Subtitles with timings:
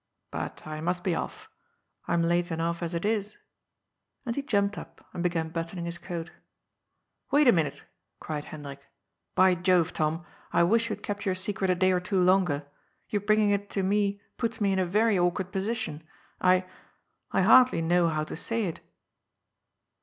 [0.31, 1.47] But I must be ofF.
[2.07, 3.37] I'm late enough, as it is."
[4.25, 6.31] And he jumped up, and began buttoning his coat."
[7.31, 7.85] Wait a minute,"
[8.19, 8.79] cried Hendrik."
[9.35, 12.65] By Jove, Tom, I wish you had kept your secret a day or two longer.
[13.09, 16.01] Your bringing it to me puts me in a very awkward position.
[16.41, 16.65] I—
[17.31, 18.79] I hardly know how to say it."